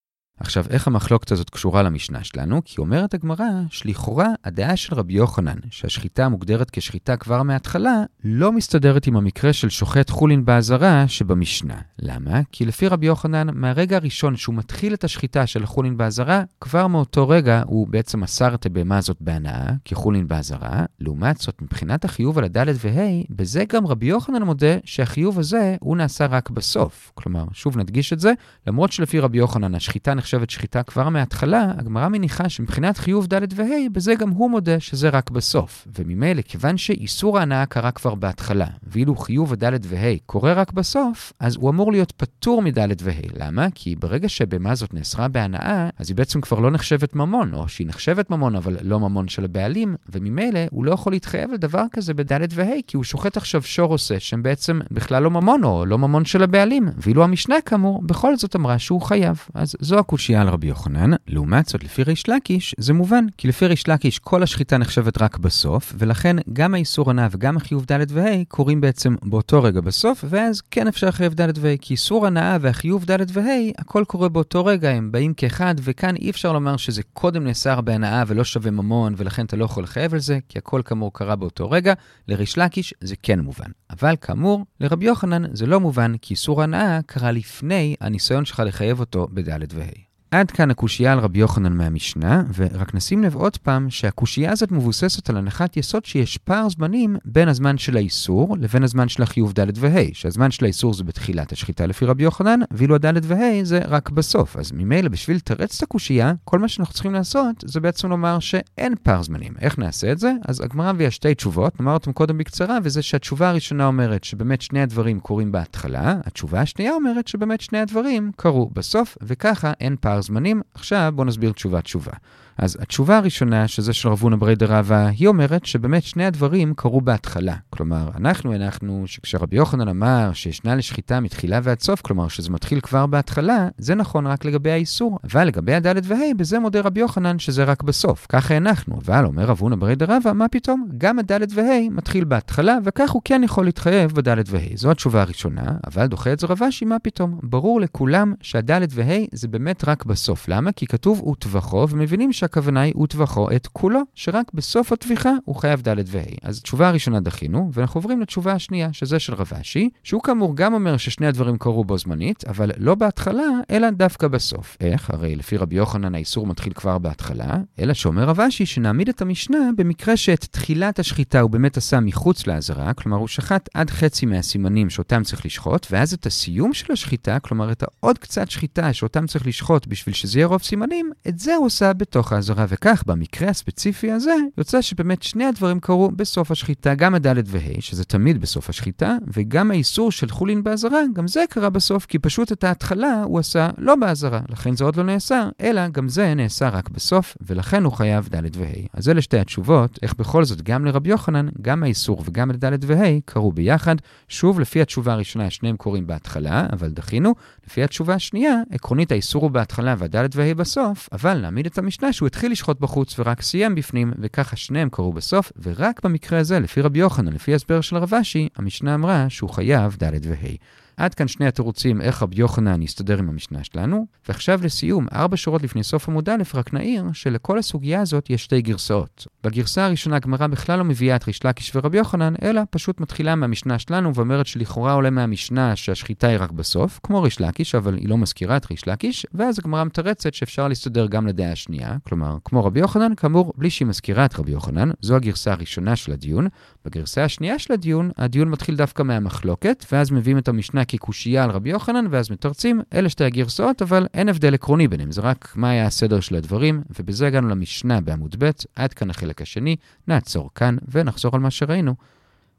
עכשיו, 0.41 0.65
איך 0.71 0.87
המחלוקת 0.87 1.33
הזאת 1.33 1.51
קשורה 1.51 1.83
למשנה 1.83 2.25
שלנו? 2.25 2.63
כי 2.65 2.81
אומרת 2.81 3.15
הגמרא 3.15 3.45
שלכאורה 3.71 4.29
הדעה 4.45 4.77
של 4.77 4.95
רבי 4.95 5.13
יוחנן, 5.13 5.57
שהשחיטה 5.71 6.29
מוגדרת 6.29 6.71
כשחיטה 6.71 7.17
כבר 7.17 7.43
מההתחלה, 7.43 8.03
לא 8.25 8.53
מסתדרת 8.53 9.07
עם 9.07 9.17
המקרה 9.17 9.53
של 9.53 9.69
שוחט 9.69 10.11
חולין 10.11 10.45
באזהרה 10.45 11.09
שבמשנה. 11.09 11.81
למה? 11.99 12.41
כי 12.53 12.67
לפי 12.67 12.89
רבי 12.89 13.07
יוחנן, 13.07 13.47
מהרגע 13.55 13.97
הראשון 13.97 14.37
שהוא 14.37 14.55
מתחיל 14.55 14.95
את 14.95 15.05
השחיטה 15.05 15.47
של 15.47 15.67
חולין 15.67 15.97
באזהרה, 15.97 16.43
כבר 16.61 16.87
מאותו 16.87 17.29
רגע 17.29 17.63
הוא 17.67 17.89
בעצם 17.89 18.21
מסר 18.21 18.55
את 18.55 18.67
הבהמה 18.67 18.99
הזאת 18.99 19.17
בהנאה, 19.21 19.67
כחולין 19.85 20.29
באזהרה. 20.29 20.85
לעומת 21.01 21.39
זאת, 21.39 21.63
מבחינת 21.63 22.05
החיוב 22.05 22.39
על 22.39 22.45
הדלת 22.45 22.77
וה', 22.79 23.23
בזה 23.31 23.65
גם 23.69 23.87
רבי 23.87 24.07
יוחנן 24.07 24.43
מודה 24.43 24.77
שהחיוב 24.85 25.39
הזה 25.39 25.77
הוא 25.81 25.97
נעשה 25.97 26.27
רק 26.27 26.51
בסוף. 26.51 27.13
כלומר, 27.15 27.45
שוב 27.53 27.79
נדגיש 27.79 28.13
את 28.13 28.21
זה, 28.21 28.33
למרות 28.67 28.93
שלפי 28.93 29.21
רבי 29.21 29.39
יוחנן 29.39 29.75
השחיטה 29.75 30.15
נחשבת 30.31 30.51
שחיטה 30.51 30.83
כבר 30.83 31.09
מההתחלה, 31.09 31.73
הגמרא 31.79 32.09
מניחה 32.09 32.49
שמבחינת 32.49 32.99
חיוב 32.99 33.27
ד' 33.27 33.53
וה', 33.57 33.89
בזה 33.93 34.15
גם 34.15 34.31
הוא 34.31 34.51
מודה 34.51 34.81
שזה 34.81 35.09
רק 35.09 35.31
בסוף. 35.31 35.89
וממילא, 35.99 36.43
כיוון 36.43 36.77
שאיסור 36.77 37.39
ההנאה 37.39 37.67
קרה 37.67 37.91
כבר 37.91 38.15
בהתחלה, 38.15 38.67
ואילו 38.83 39.17
חיוב 39.17 39.53
הד' 39.53 39.87
וה' 39.87 40.19
קורה 40.27 40.53
רק 40.53 40.73
בסוף, 40.73 41.33
אז 41.41 41.57
הוא 41.57 41.71
אמור 41.71 41.93
להיות 41.93 42.13
פטור 42.13 42.63
מד' 42.63 43.03
וה'. 43.03 43.13
למה? 43.37 43.67
כי 43.75 43.97
ברגע 43.97 44.29
שבהמה 44.29 44.71
הזאת 44.71 44.95
נאסרה 44.95 45.29
בהנאה, 45.29 45.89
אז 45.99 46.11
היא 46.11 46.17
בעצם 46.17 46.41
כבר 46.41 46.59
לא 46.59 46.71
נחשבת 46.71 47.15
ממון, 47.15 47.55
או 47.55 47.69
שהיא 47.69 47.87
נחשבת 47.87 48.31
ממון, 48.31 48.57
אבל 48.57 48.77
לא 48.83 49.01
ממון 49.01 49.29
של 49.29 49.45
הבעלים, 49.45 49.97
וממילא 50.13 50.61
הוא 50.71 50.85
לא 50.85 50.93
יכול 50.93 51.13
להתחייב 51.13 51.53
לדבר 51.53 51.85
כזה 51.93 52.15
בד' 52.15 52.47
וה', 52.51 52.83
כי 52.87 52.97
הוא 52.97 53.05
שוחט 53.05 53.37
עכשיו 53.37 53.63
שור 53.63 53.93
עושה, 53.93 54.21
שהם 54.21 54.43
בעצם 54.43 54.81
בכלל 54.91 55.23
לא 55.23 55.31
ממון, 55.31 55.65
או 55.65 55.87
לא 55.87 55.99
ממון 55.99 56.25
של 56.25 56.43
הבעלים. 56.43 56.89
ואילו 56.97 57.25
המשנה, 57.25 57.57
כאמור, 57.67 58.03
בכל 58.03 58.37
זאת 58.37 58.57
אמרה 58.57 58.79
שהוא 58.79 59.03
חייב. 59.03 59.39
אז 59.55 59.77
זו 59.81 59.99
הקושייה 60.21 60.41
על 60.41 60.49
רבי 60.49 60.67
יוחנן. 60.67 61.11
לעומת 61.27 61.67
זאת, 61.67 61.85
לפי 61.85 62.03
ריש 62.03 62.29
לקיש, 62.29 62.75
זה 62.79 62.93
מובן, 62.93 63.25
כי 63.37 63.49
לפי 63.49 63.67
ריש 63.67 63.89
לקיש 63.89 64.19
כל 64.19 64.43
השחיטה 64.43 64.79
נחשבת 64.79 65.23
רק 65.23 65.39
בסוף, 65.39 65.93
ולכן 65.99 66.37
גם 66.53 66.75
האיסור 66.75 67.11
הנאה 67.11 67.29
וגם 67.31 67.57
החיוב 67.57 67.85
ד' 67.93 68.13
וה' 68.13 68.45
קורים 68.49 68.81
בעצם 68.81 69.15
באותו 69.23 69.63
רגע 69.63 69.81
בסוף, 69.81 70.25
ואז 70.29 70.61
כן 70.61 70.87
אפשר 70.87 71.09
לחייב 71.09 71.35
ד' 71.35 71.59
וה', 71.59 71.77
כי 71.81 71.95
איסור 71.95 72.27
הנאה 72.27 72.57
והחיוב 72.61 73.05
ד' 73.05 73.37
וה', 73.37 73.71
הכל 73.79 74.05
קורה 74.07 74.29
באותו 74.29 74.65
רגע, 74.65 74.91
הם 74.91 75.13
באים 75.13 75.35
כאחד, 75.35 75.75
וכאן 75.83 76.17
אי 76.17 76.31
אפשר 76.31 76.53
לומר 76.53 76.77
שזה 76.77 77.03
קודם 77.13 77.45
נאסר 77.45 77.81
בהנאה 77.81 78.23
ולא 78.27 78.45
שווה 78.45 78.71
ממון, 78.71 79.15
ולכן 79.17 79.45
אתה 79.45 79.57
לא 79.57 79.65
יכול 79.65 79.83
לחייב 79.83 80.15
על 80.15 80.21
זה, 80.21 80.39
כי 80.49 80.59
הכל 80.59 80.83
כאמור 80.85 81.13
קרה 81.13 81.37
באותו 81.37 81.71
רגע. 81.71 81.95
לריש 82.29 82.59
לקיש 82.59 82.95
זה 83.01 83.15
כן 83.23 83.41
מובן. 83.41 83.71
אבל 83.91 84.15
כאמור, 84.21 84.65
לרבי 84.81 85.07
יוחנן 85.07 85.55
זה 85.55 85.67
לא 85.67 85.81
מובן, 85.81 86.17
כי 86.23 86.35
איסור 86.35 86.63
הנאה 86.63 87.01
קרה 87.07 87.33
לפני 87.33 87.95
הניסיון 88.01 88.45
שלך 88.45 88.63
לחייב 88.67 89.01
אותו 89.01 89.29
בד' 89.33 89.75
וה'. 89.75 90.10
עד 90.31 90.51
כאן 90.51 90.71
הקושייה 90.71 91.13
על 91.13 91.19
רבי 91.19 91.39
יוחנן 91.39 91.73
מהמשנה, 91.73 92.43
ורק 92.57 92.95
נשים 92.95 93.23
לב 93.23 93.35
עוד 93.35 93.57
פעם 93.57 93.91
שהקושייה 93.91 94.53
הזאת 94.53 94.73
מבוססת 94.73 95.31
על 95.31 95.37
הנחת 95.37 95.77
יסוד 95.77 96.05
שיש 96.05 96.39
פער 96.39 96.69
זמנים 96.69 97.17
בין 97.25 97.49
הזמן 97.49 97.79
של 97.79 97.97
האיסור 97.97 98.57
לבין 98.61 98.83
הזמן 98.83 99.09
של 99.09 99.23
החיוב 99.23 99.53
ד' 99.61 99.79
וה', 99.79 100.05
שהזמן 100.13 100.51
של 100.51 100.65
האיסור 100.65 100.95
זה 100.95 101.05
בתחילת 101.05 101.53
השחיטה 101.53 101.87
לפי 101.87 102.05
רבי 102.05 102.23
יוחנן, 102.23 102.61
ואילו 102.71 102.95
הד' 102.95 103.25
וה' 103.25 103.65
זה 103.65 103.81
רק 103.89 104.11
בסוף. 104.11 104.57
אז 104.57 104.73
ממילא 104.73 105.09
בשביל 105.09 105.37
לתרץ 105.37 105.77
את 105.77 105.83
הקושייה, 105.83 106.33
כל 106.45 106.59
מה 106.59 106.69
שאנחנו 106.69 106.95
צריכים 106.95 107.13
לעשות 107.13 107.65
זה 107.65 107.81
בעצם 107.81 108.09
לומר 108.09 108.39
שאין 108.39 108.95
פער 109.03 109.23
זמנים. 109.23 109.53
איך 109.61 109.79
נעשה 109.79 110.13
את 110.13 110.19
זה? 110.19 110.33
אז 110.49 110.61
הגמרא 110.61 110.93
מביאה 110.93 111.11
שתי 111.11 111.35
תשובות, 111.35 111.81
נאמר 111.81 111.93
אותם 111.93 112.13
קודם 112.13 112.39
בקצרה, 112.39 112.79
וזה 112.83 113.03
שהתשובה 113.03 113.49
הראשונה 113.49 113.87
אומרת 113.87 114.25
שבאמת 114.25 114.63
שני 114.63 114.83
הדברים 114.83 115.21
קורים 115.21 115.53
בהתחלה, 115.53 116.15
התשובה 116.25 116.61
השנייה 116.61 116.93
אומרת 116.93 117.29
שבאמת 117.29 117.61
שני 117.61 117.79
הדברים 117.79 118.33
קרו 118.37 118.71
בסוף, 118.75 119.19
וככה 119.23 119.73
אין 119.81 119.97
פער 120.01 120.20
זמנים. 120.23 120.63
עכשיו 120.75 121.13
בואו 121.15 121.27
נסביר 121.27 121.53
תשובה-תשובה. 121.53 122.13
אז 122.61 122.77
התשובה 122.81 123.17
הראשונה, 123.17 123.69
שזה 123.69 123.93
של 123.93 124.09
רבונה 124.09 124.37
ברי 124.37 124.55
דרבה, 124.55 125.07
היא 125.07 125.29
אומרת 125.29 125.67
שבאמת 125.67 126.03
שני 126.03 126.25
הדברים 126.25 126.75
קרו 126.75 127.01
בהתחלה. 127.01 127.55
כלומר, 127.71 128.11
אנחנו 128.17 128.53
הנחנו 128.55 129.03
שכשרבי 129.07 129.57
יוחנן 129.57 129.89
אמר 129.89 130.31
שישנה 130.33 130.75
לשחיטה 130.75 131.21
מתחילה 131.21 131.61
ועד 131.63 131.81
סוף, 131.81 132.01
כלומר 132.01 132.29
שזה 132.29 132.51
מתחיל 132.51 132.81
כבר 132.81 133.07
בהתחלה, 133.07 133.69
זה 133.79 133.95
נכון 133.95 134.27
רק 134.27 134.45
לגבי 134.45 134.71
האיסור. 134.71 135.19
אבל 135.25 135.45
לגבי 135.45 135.75
הדלת 135.75 136.03
וה', 136.07 136.35
בזה 136.37 136.59
מודה 136.59 136.81
רבי 136.81 137.01
יוחנן 137.01 137.39
שזה 137.39 137.65
רק 137.65 137.83
בסוף. 137.83 138.27
ככה 138.29 138.55
הנחנו. 138.55 138.99
אבל 139.07 139.25
אומר 139.25 139.45
רבונה 139.45 139.77
ברי 139.77 139.95
דרבה, 139.95 140.33
מה 140.33 140.49
פתאום? 140.49 140.89
גם 140.99 141.19
הדלת 141.19 141.49
וה' 141.55 141.91
מתחיל 141.91 142.25
בהתחלה, 142.25 142.79
וכך 142.85 143.11
הוא 143.11 143.23
כן 143.25 143.43
יכול 143.45 143.65
להתחייב 143.65 144.13
בדלת 144.13 144.47
וה'. 144.51 144.77
זו 144.77 144.91
התשובה 144.91 145.23
הראשונה, 145.23 145.65
אבל 145.87 146.07
דוחה 146.07 146.33
את 146.33 146.41
זה 146.41 146.47
רבשי, 146.47 146.85
מה 146.85 146.99
פתאום? 146.99 147.39
ברור 147.43 147.81
לכולם 147.81 148.35
שהדלת 148.41 148.91
וה' 148.93 149.25
זה 149.33 149.49
באמת 149.49 149.89
רק 149.89 150.05
בסוף. 150.05 150.49
למה? 150.49 150.73
כי 150.73 150.87
כתוב 150.87 151.23
וטבחו, 151.23 151.87
ומבינים 151.91 152.33
שה 152.33 152.50
הכוונה 152.51 152.81
היא 152.81 152.97
וטבחו 152.97 153.51
את 153.51 153.67
כולו, 153.67 154.01
שרק 154.15 154.51
בסוף 154.55 154.93
הטביחה 154.93 155.31
הוא 155.45 155.57
חייב 155.57 155.89
ד' 155.89 155.97
וה'. 156.07 156.23
אז 156.43 156.59
התשובה 156.59 156.89
הראשונה 156.89 157.21
דחינו, 157.21 157.71
ואנחנו 157.73 157.99
עוברים 157.99 158.21
לתשובה 158.21 158.53
השנייה, 158.53 158.93
שזה 158.93 159.19
של 159.19 159.35
רבשי, 159.35 159.91
שהוא 160.05 160.23
כאמור 160.23 160.57
גם 160.57 160.75
אומר 160.75 160.97
ששני 160.97 161.27
הדברים 161.27 161.59
קרו 161.59 161.85
בו 161.85 161.99
זמנית, 161.99 162.45
אבל 162.45 162.71
לא 162.77 162.95
בהתחלה, 162.95 163.45
אלא 163.71 163.91
דווקא 163.91 164.29
בסוף. 164.29 164.77
איך? 164.81 165.11
הרי 165.11 165.37
לפי 165.37 165.57
רבי 165.57 165.77
יוחנן 165.77 166.15
האיסור 166.15 166.47
מתחיל 166.47 166.73
כבר 166.73 166.99
בהתחלה, 166.99 167.57
אלא 167.79 167.95
שאומר 167.95 168.25
רבשי 168.25 168.67
שנעמיד 168.67 169.09
את 169.09 169.23
המשנה 169.23 169.59
במקרה 169.77 170.17
שאת 170.17 170.45
תחילת 170.45 170.99
השחיטה 170.99 171.41
הוא 171.41 171.51
באמת 171.51 171.77
עשה 171.77 172.01
מחוץ 172.01 172.47
לעזרה, 172.47 172.93
כלומר 172.95 173.17
הוא 173.17 173.29
שחט 173.29 173.69
עד 173.75 173.91
חצי 173.91 174.27
מהסימנים 174.27 174.91
שאותם 174.91 175.23
צריך 175.23 175.47
לשחוט, 175.47 175.87
ואז 175.91 176.13
את 176.13 176.27
הסיום 176.27 176.73
של 176.73 176.93
השחיטה, 176.93 177.39
כלומר 177.39 177.73
את 177.73 177.83
העוד 177.83 178.19
קצת 178.19 178.51
שחיטה 178.51 178.93
שאותם 178.93 179.27
צריך 179.27 179.47
לשחוט 179.47 179.87
בשביל 179.87 180.15
שזה 180.15 180.39
יהיה 180.39 180.47
רוב 180.47 180.63
סימנים, 180.63 181.11
את 181.29 181.39
זה 181.39 181.55
הוא 181.55 181.67
עושה 181.67 181.93
בתוך 181.93 182.30
האזהרה, 182.33 182.65
וכך 182.69 183.03
במקרה 183.07 183.49
הספציפי 183.49 184.13
הזה, 184.13 184.35
יוצא 184.59 184.81
שבאמת 184.81 185.23
שני 185.23 185.45
הדברים 185.45 185.81
קרו 185.81 186.11
בסוף 186.11 186.51
השחיטה, 186.51 186.95
גם 186.95 187.15
הדלת 187.15 187.45
וה', 187.49 187.81
שזה 187.81 188.05
תמיד 188.05 188.41
בסוף 188.41 188.69
השחיטה, 188.69 189.17
וגם 189.35 189.71
האיסור 189.71 190.13
של 190.13 190.29
חולין 190.29 190.63
באזהרה, 190.63 191.01
גם 191.13 191.29
זה 191.29 191.45
קרה 191.51 191.71
בסוף, 191.71 192.07
כי 192.07 192.19
פשוט 192.19 192.53
את 192.53 192.65
ההתחלה 192.65 193.23
הוא 193.23 193.39
עשה 193.39 193.71
לא 193.79 193.97
באזהרה, 193.97 194.41
לכן 194.49 194.77
זה 194.77 194.85
עוד 194.85 194.97
לא 194.97 195.03
נאסר, 195.03 195.49
אלא 195.61 195.89
גם 195.89 196.09
זה 196.09 196.35
נאסר 196.35 196.69
רק 196.69 196.89
בסוף, 196.89 197.37
ולכן 197.41 197.85
הוא 197.85 197.93
חייב 197.93 198.29
דלת 198.29 198.57
וה'. 198.57 198.87
אז 198.93 199.09
אלה 199.09 199.23
שתי 199.23 199.39
התשובות, 199.39 199.99
איך 200.03 200.15
בכל 200.15 200.45
זאת 200.45 200.63
גם 200.63 200.85
לרבי 200.85 201.11
יוחנן, 201.11 201.49
גם 201.63 201.83
האיסור 201.83 202.23
וגם 202.25 202.51
לדלת 202.51 202.81
וה' 202.87 203.21
קרו 203.25 203.53
ביחד. 203.53 203.97
שוב, 204.29 204.61
לפי 204.61 204.81
התשובה 204.81 205.13
הראשונה, 205.13 205.51
שניהם 205.51 205.77
קורים 205.77 206.07
בהתחלה, 206.07 206.67
אבל 206.73 206.89
דחינו. 206.89 207.35
לפי 207.67 207.83
התשובה 207.83 208.15
השנייה, 208.15 208.55
עקרונית 208.71 209.13
האיסור 209.13 209.43
הוא 209.43 209.51
בהתחלה 209.51 209.95
והדלת 209.99 210.37
וה' 210.37 210.55
בסוף, 210.55 211.09
אבל 211.13 211.41
נעמיד 211.41 211.67
את 211.67 211.79
המשנה 211.79 212.13
שהוא 212.21 212.27
התחיל 212.27 212.53
לשחוט 212.53 212.81
בחוץ 212.81 213.19
ורק 213.19 213.43
סיים 213.43 213.75
בפנים, 213.75 214.13
וככה 214.19 214.57
שניהם 214.57 214.89
קרו 214.91 215.13
בסוף, 215.13 215.53
ורק 215.63 216.05
במקרה 216.05 216.39
הזה, 216.39 216.61
לפי 216.61 216.81
רבי 216.81 216.99
יוחנן, 216.99 217.33
לפי 217.33 217.55
הסבר 217.55 217.81
של 217.81 217.97
רבשי, 217.97 218.49
המשנה 218.57 218.95
אמרה 218.95 219.27
שהוא 219.29 219.51
חייב 219.51 219.97
ד' 220.03 220.27
וה'. 220.27 220.57
עד 220.97 221.15
כאן 221.15 221.29
שני 221.29 221.47
התירוצים 221.47 222.01
איך 222.01 222.23
רבי 222.23 222.37
יוחנן 222.37 222.83
יסתדר 222.83 223.19
עם 223.19 223.29
המשנה 223.29 223.65
שלנו. 223.65 224.07
ועכשיו 224.29 224.61
לסיום, 224.63 225.07
ארבע 225.13 225.37
שורות 225.37 225.63
לפני 225.63 225.83
סוף 225.83 226.09
עמוד 226.09 226.29
א', 226.29 226.43
רק 226.55 226.75
נעיר 226.75 227.05
שלכל 227.13 227.59
הסוגיה 227.59 228.01
הזאת 228.01 228.31
יש 228.31 228.45
שתי 228.45 228.63
גרסאות. 228.63 229.27
בגרסה 229.45 229.87
הראשונה 229.87 230.17
הגמרא 230.17 230.47
בכלל 230.47 230.79
לא 230.79 230.85
מביאה 230.85 231.17
את 231.17 231.27
ריש 231.27 231.45
לקיש 231.45 231.77
ורבי 231.77 231.99
יוחנן, 231.99 232.35
אלא 232.43 232.63
פשוט 232.71 233.01
מתחילה 233.01 233.35
מהמשנה 233.35 233.79
שלנו 233.79 234.15
ואומרת 234.15 234.47
שלכאורה 234.47 234.93
עולה 234.93 235.11
מהמשנה 235.11 235.77
שהשחיטה 235.77 236.29
היא 236.29 236.37
רק 236.41 236.51
בסוף, 236.51 237.01
כמו 237.03 237.23
ריש 237.23 237.41
לקיש, 237.41 237.75
אבל 237.75 237.95
היא 237.95 238.09
לא 238.09 238.19
מזכירה 238.19 238.57
את 238.57 238.71
ריש 238.71 238.89
לקיש, 238.89 239.27
ואז 239.35 239.59
הגמרא 239.59 239.85
מתרצת 239.85 240.35
שאפשר 240.35 240.69
להסתדר 240.69 241.07
גם 241.07 241.27
לדעה 241.27 241.53
השנייה, 241.53 241.97
כלומר, 242.09 242.37
כמו 242.45 242.65
רבי 242.65 242.81
יוחנן, 242.81 243.15
כאמור, 243.15 243.53
בלי 243.57 243.71
שהיא 243.71 243.89
מזכירה 243.89 244.25
את 244.25 244.39
רבי 244.39 244.51
יוחנן, 244.51 244.91
זו 245.01 245.17
הגרסה 245.17 245.53
הראשונה 245.53 245.97
של 245.97 246.13
הדיון. 246.13 246.49
בגרסה 246.85 247.25
השנייה 247.25 247.59
של 247.59 247.73
הדיון, 247.73 248.11
הדיון 248.19 248.49
מתחיל 248.49 248.77
דווקא 248.77 249.03
מהמחלוקת, 249.03 249.85
ואז 249.93 250.11
מביאים 250.11 250.39
את 250.39 250.49
המשנה 250.49 250.85
כקושייה 250.85 251.45
על 251.45 251.51
רבי 251.51 251.71
יוחנן, 251.71 252.07
ואז 252.11 252.31
מתרצים, 252.31 252.81
אלה 252.95 253.09
שתי 253.09 253.25
הגרסאות, 253.25 253.83
אבל 253.83 254.07
אין 254.15 254.29
הבדל 254.29 254.55
עקרוני 254.55 254.89
ביניהם, 254.89 255.13
זה 255.13 255.21
רק 255.21 255.53
מה 255.57 255.71
היה 255.71 255.87
הסדר 255.87 256.21
של 256.21 256.35
הדברים, 256.35 256.83
ובזה 256.99 257.27
הגענו 257.27 257.49
למשנה 257.49 258.01
בעמוד 258.01 258.37
ב', 258.39 258.51
עד 258.77 258.93
כאן 258.93 259.11
החלק 259.11 259.30
השני, 259.41 259.77
נעצור 260.09 260.51
כאן 260.55 260.77
ונחזור 260.89 261.31
על 261.35 261.41
מה 261.41 261.51
שראינו. 261.51 261.95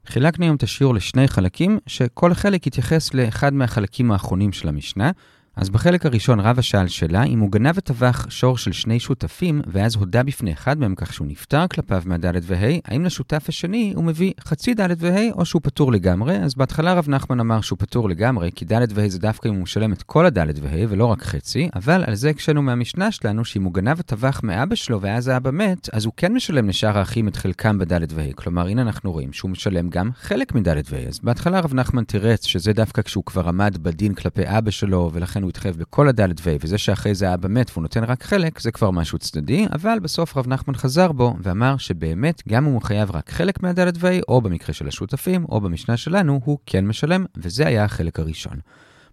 חילקנו 0.06 0.46
היום 0.46 0.56
את 0.56 0.64
השיעור 0.64 0.96
לשני 0.96 1.28
חלקים, 1.28 1.80
שכל 1.88 2.34
חלק 2.34 2.68
יתייחס 2.68 3.14
לאחד 3.14 3.54
מהחלקים 3.54 4.12
האחרונים 4.12 4.52
של 4.52 4.68
המשנה. 4.68 5.12
אז 5.56 5.70
בחלק 5.70 6.06
הראשון 6.06 6.40
רבא 6.40 6.62
שאל 6.62 6.88
שאלה 6.88 7.24
אם 7.24 7.40
הוא 7.40 7.52
גנב 7.52 7.74
וטבח 7.76 8.30
שור 8.30 8.58
של 8.58 8.72
שני 8.72 9.00
שותפים, 9.00 9.62
ואז 9.68 9.96
הודה 9.96 10.24
בפני 10.24 10.54
אחד 10.54 10.80
מהם 10.80 10.96
כך 10.96 11.14
שהוא 11.14 11.28
נפטר 11.28 11.68
כלפיו 11.68 12.04
מהד' 12.06 12.36
וה', 12.42 12.80
האם 12.86 13.06
לשותף 13.06 13.46
השני 13.50 13.94
הוא 13.96 14.04
מביא 14.04 14.34
חצי 14.42 14.74
ד' 14.74 14.90
וה' 14.98 15.32
או 15.32 15.46
שהוא 15.46 15.62
פטור 15.64 15.92
לגמרי? 15.92 16.38
אז 16.38 16.56
בהתחלה 16.56 16.94
רב 16.94 17.10
נחמן 17.10 17.40
אמר 17.40 17.62
שהוא 17.62 17.80
פטור 17.80 18.10
לגמרי, 18.10 18.52
כי 18.56 18.66
ד' 18.66 18.86
וה' 18.94 19.10
זה 19.10 19.20
דווקא 19.20 19.48
אם 19.48 19.54
הוא 19.54 19.64
משלם 19.64 19.94
את 19.94 20.04
כל 20.04 20.26
הד' 20.26 20.60
וה' 20.62 20.86
ולא 20.90 21.06
רק 21.06 21.24
חצי, 21.24 21.70
אבל 21.76 22.04
על 22.08 22.16
זה 22.16 22.30
הקשינו 22.30 22.62
מהמשנה 22.62 23.12
שלנו 23.12 23.46
שאם 23.46 23.64
הוא 23.64 23.74
גנב 23.74 24.00
וטבח 24.00 24.42
מאבא 24.44 24.76
שלו 24.76 25.02
ואז 25.02 25.28
האבא 25.28 25.52
מת, 25.52 25.90
אז 25.94 26.06
הוא 26.06 26.14
כן 26.18 26.34
משלם 26.34 26.70
לשאר 26.70 26.98
האחים 26.98 27.28
את 27.28 27.36
חלקם 27.36 27.78
בד' 27.78 28.14
וה'. 28.14 28.34
כלומר, 28.36 28.68
הנה 28.68 28.82
אנחנו 28.82 29.12
רואים 29.12 29.34
שהוא 29.34 29.52
משלם 29.52 29.90
גם 29.90 30.10
חלק 30.22 30.56
מד' 30.56 30.82
וה'. 30.90 31.08
אז 31.08 31.20
בהתחלה 31.24 31.60
רב 31.60 31.74
נחמן 31.74 32.04
תירץ 32.04 32.46
שזה 32.46 32.74
דווקא 32.74 33.02
כשהוא 33.02 33.24
כבר 33.26 33.48
עמד 33.48 33.78
בדין 33.82 34.14
כלפי 34.14 34.44
אבא 34.46 34.72
שלו, 34.72 35.10
ולכן 35.14 35.41
הוא 35.42 35.50
התחייב 35.50 35.78
בכל 35.78 36.08
הדלת 36.08 36.42
ו, 36.44 36.56
וזה 36.62 36.78
שאחרי 36.78 37.16
זה 37.16 37.30
האבא 37.30 37.48
מת 37.50 37.72
והוא 37.72 37.82
נותן 37.82 38.04
רק 38.04 38.24
חלק, 38.24 38.60
זה 38.60 38.72
כבר 38.72 38.92
משהו 38.92 39.18
צדדי, 39.18 39.66
אבל 39.72 40.00
בסוף 40.00 40.38
רב 40.38 40.48
נחמן 40.48 40.76
חזר 40.76 41.12
בו 41.12 41.36
ואמר 41.42 41.78
שבאמת, 41.78 42.42
גם 42.50 42.68
אם 42.68 42.74
הוא 42.74 42.82
חייב 42.82 43.12
רק 43.12 43.30
חלק 43.30 43.64
מהדלת 43.64 43.94
ו, 43.98 44.08
או 44.28 44.42
במקרה 44.42 44.74
של 44.74 44.88
השותפים, 44.88 45.46
או 45.46 45.62
במשנה 45.62 45.98
שלנו, 45.98 46.40
הוא 46.44 46.58
כן 46.66 46.88
משלם, 46.88 47.26
וזה 47.38 47.68
היה 47.68 47.84
החלק 47.84 48.20
הראשון. 48.20 48.60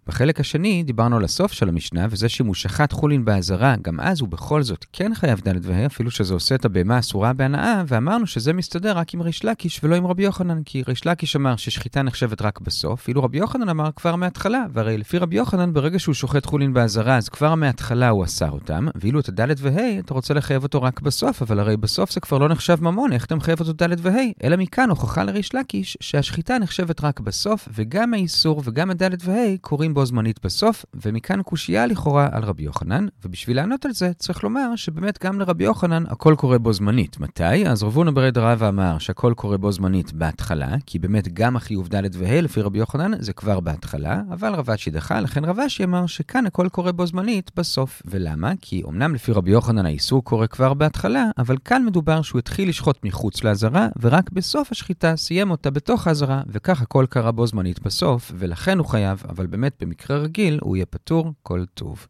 בחלק 0.08 0.40
השני 0.40 0.82
דיברנו 0.82 1.16
על 1.16 1.24
הסוף 1.24 1.52
של 1.52 1.68
המשנה, 1.68 2.06
וזה 2.10 2.28
שאם 2.28 2.46
הוא 2.46 2.54
שחט 2.54 2.92
חולין 2.92 3.24
באזהרה, 3.24 3.74
גם 3.82 4.00
אז 4.00 4.20
הוא 4.20 4.28
בכל 4.28 4.62
זאת 4.62 4.84
כן 4.92 5.14
חייב 5.14 5.40
ד' 5.48 5.66
וה', 5.66 5.86
אפילו 5.86 6.10
שזה 6.10 6.34
עושה 6.34 6.54
את 6.54 6.64
הבהמה 6.64 6.98
אסורה 6.98 7.32
בהנאה, 7.32 7.82
ואמרנו 7.86 8.26
שזה 8.26 8.52
מסתדר 8.52 8.98
רק 8.98 9.14
עם 9.14 9.22
ריש 9.22 9.44
לקיש 9.44 9.80
ולא 9.84 9.94
עם 9.94 10.06
רבי 10.06 10.22
יוחנן, 10.22 10.62
כי 10.62 10.82
ריש 10.88 11.06
לקיש 11.06 11.36
אמר 11.36 11.56
ששחיטה 11.56 12.02
נחשבת 12.02 12.42
רק 12.42 12.60
בסוף, 12.60 13.08
אילו 13.08 13.22
רבי 13.22 13.38
יוחנן 13.38 13.68
אמר 13.68 13.90
כבר 13.96 14.16
מההתחלה, 14.16 14.64
והרי 14.72 14.98
לפי 14.98 15.18
רבי 15.18 15.36
יוחנן, 15.36 15.72
ברגע 15.72 15.98
שהוא 15.98 16.14
שוחט 16.14 16.46
חולין 16.46 16.74
באזהרה, 16.74 17.16
אז 17.16 17.28
כבר 17.28 17.54
מההתחלה 17.54 18.08
הוא 18.08 18.24
אסר 18.24 18.50
אותם, 18.50 18.86
ואילו 18.94 19.20
את 19.20 19.28
הד' 19.28 19.54
וה', 19.58 19.98
אתה 19.98 20.14
רוצה 20.14 20.34
לחייב 20.34 20.62
אותו 20.62 20.82
רק 20.82 21.00
בסוף, 21.00 21.42
אבל 21.42 21.60
הרי 21.60 21.76
בסוף 21.76 22.12
זה 22.12 22.20
כבר 22.20 22.38
לא 22.38 22.48
נחשב 22.48 22.78
ממון, 22.80 23.12
איך 23.12 23.24
אתה 23.24 23.34
מחייב 23.34 23.60
אותו 23.60 23.72
ד' 23.72 23.96
וה'? 23.98 24.12
אלא 24.44 24.56
מכאן 24.56 24.90
הוכחה 24.90 25.24
לריש 25.24 25.54
לקיש 25.54 25.96
שהשחיטה 26.00 26.58
נחשבת 26.58 27.04
רק 27.04 27.20
בסוף, 27.20 27.68
וגם 27.74 28.14
האיסור 28.14 28.62
וגם 28.64 28.90
הד' 28.90 29.22
וה' 29.24 29.56
קורים 29.60 29.94
בו 29.98 30.06
זמנית 30.06 30.44
בסוף, 30.44 30.84
ומכאן 30.94 31.42
קושייה 31.42 31.86
לכאורה 31.86 32.28
על 32.32 32.44
רבי 32.44 32.62
יוחנן, 32.62 33.06
ובשביל 33.24 33.56
לענות 33.56 33.84
על 33.84 33.92
זה 33.92 34.12
צריך 34.18 34.44
לומר 34.44 34.76
שבאמת 34.76 35.24
גם 35.24 35.40
לרבי 35.40 35.64
יוחנן 35.64 36.04
הכל 36.08 36.34
קורה 36.38 36.58
בו 36.58 36.72
זמנית. 36.72 37.20
מתי? 37.20 37.66
אז 37.66 37.82
רבונה 37.82 38.10
ברד 38.10 38.38
רבא 38.38 38.68
אמר 38.68 38.98
שהכל 38.98 39.34
קורה 39.36 39.56
בו 39.56 39.72
זמנית 39.72 40.12
בהתחלה, 40.12 40.76
כי 40.86 40.98
באמת 40.98 41.34
גם 41.34 41.56
החיוב 41.56 41.88
ד' 41.94 42.08
וה' 42.12 42.40
לפי 42.40 42.60
רבי 42.60 42.78
יוחנן 42.78 43.10
זה 43.22 43.32
כבר 43.32 43.60
בהתחלה, 43.60 44.22
אבל 44.32 44.54
רבשי 44.54 44.90
דחה, 44.90 45.20
לכן 45.20 45.44
רבשי 45.44 45.84
אמר 45.84 46.06
שכאן 46.06 46.46
הכל 46.46 46.68
קורה 46.68 46.92
בו 46.92 47.06
זמנית 47.06 47.50
בסוף. 47.56 48.02
ולמה? 48.04 48.52
כי 48.60 48.82
אמנם 48.88 49.14
לפי 49.14 49.32
רבי 49.32 49.50
יוחנן 49.50 49.86
האיסור 49.86 50.24
קורה 50.24 50.46
כבר 50.46 50.74
בהתחלה, 50.74 51.24
אבל 51.38 51.56
כאן 51.64 51.84
מדובר 51.86 52.22
שהוא 52.22 52.38
התחיל 52.38 52.68
לשחוט 52.68 53.04
מחוץ 53.04 53.44
לאזהרה, 53.44 53.88
ורק 54.00 54.30
בסוף 54.30 54.72
השחיטה 54.72 55.16
סיים 55.16 55.50
אותה 55.50 55.70
בתוך 55.70 56.06
האזהרה, 56.06 56.42
וכך 56.48 56.82
הכל 56.82 57.06
קרה 57.10 57.32
בו 57.32 57.46
זמנית 57.46 57.82
בסוף, 57.82 58.32
ולכן 58.34 58.78
הוא 58.78 58.86
חייב, 58.86 59.22
אבל 59.28 59.46
באמת 59.46 59.74
במקרה 59.88 60.18
רגיל 60.18 60.58
הוא 60.62 60.76
יהיה 60.76 60.86
פטור 60.86 61.32
כל 61.42 61.64
טוב. 61.74 62.06